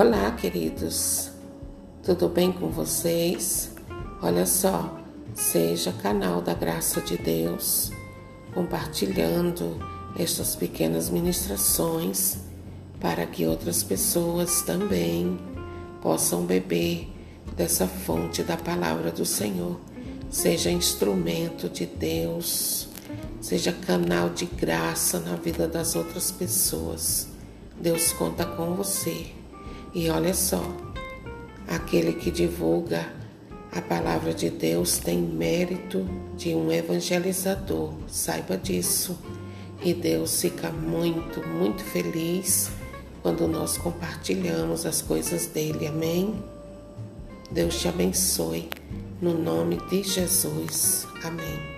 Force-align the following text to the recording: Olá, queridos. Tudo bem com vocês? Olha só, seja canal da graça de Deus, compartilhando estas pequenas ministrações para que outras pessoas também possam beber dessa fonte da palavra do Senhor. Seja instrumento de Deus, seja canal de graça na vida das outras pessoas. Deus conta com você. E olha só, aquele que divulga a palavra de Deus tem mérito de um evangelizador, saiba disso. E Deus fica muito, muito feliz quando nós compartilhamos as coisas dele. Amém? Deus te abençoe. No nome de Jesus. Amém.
Olá, 0.00 0.30
queridos. 0.30 1.28
Tudo 2.04 2.28
bem 2.28 2.52
com 2.52 2.68
vocês? 2.68 3.72
Olha 4.22 4.46
só, 4.46 4.96
seja 5.34 5.92
canal 5.92 6.40
da 6.40 6.54
graça 6.54 7.00
de 7.00 7.16
Deus, 7.18 7.90
compartilhando 8.54 9.76
estas 10.16 10.54
pequenas 10.54 11.10
ministrações 11.10 12.36
para 13.00 13.26
que 13.26 13.44
outras 13.44 13.82
pessoas 13.82 14.62
também 14.62 15.36
possam 16.00 16.46
beber 16.46 17.12
dessa 17.56 17.88
fonte 17.88 18.44
da 18.44 18.56
palavra 18.56 19.10
do 19.10 19.24
Senhor. 19.24 19.80
Seja 20.30 20.70
instrumento 20.70 21.68
de 21.68 21.86
Deus, 21.86 22.88
seja 23.40 23.72
canal 23.72 24.30
de 24.30 24.46
graça 24.46 25.18
na 25.18 25.34
vida 25.34 25.66
das 25.66 25.96
outras 25.96 26.30
pessoas. 26.30 27.26
Deus 27.80 28.12
conta 28.12 28.46
com 28.46 28.76
você. 28.76 29.37
E 29.98 30.08
olha 30.10 30.32
só, 30.32 30.62
aquele 31.66 32.12
que 32.12 32.30
divulga 32.30 33.12
a 33.72 33.82
palavra 33.82 34.32
de 34.32 34.48
Deus 34.48 34.98
tem 34.98 35.18
mérito 35.18 36.06
de 36.36 36.54
um 36.54 36.70
evangelizador, 36.70 37.94
saiba 38.06 38.56
disso. 38.56 39.18
E 39.82 39.92
Deus 39.92 40.40
fica 40.40 40.70
muito, 40.70 41.44
muito 41.44 41.82
feliz 41.82 42.70
quando 43.22 43.48
nós 43.48 43.76
compartilhamos 43.76 44.86
as 44.86 45.02
coisas 45.02 45.46
dele. 45.46 45.88
Amém? 45.88 46.44
Deus 47.50 47.80
te 47.80 47.88
abençoe. 47.88 48.68
No 49.20 49.36
nome 49.36 49.80
de 49.90 50.04
Jesus. 50.04 51.08
Amém. 51.24 51.77